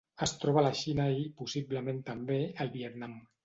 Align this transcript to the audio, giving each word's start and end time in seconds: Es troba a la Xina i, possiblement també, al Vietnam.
Es 0.25 0.31
troba 0.43 0.61
a 0.61 0.63
la 0.67 0.71
Xina 0.79 1.05
i, 1.19 1.27
possiblement 1.43 2.03
també, 2.11 2.41
al 2.67 2.77
Vietnam. 2.81 3.19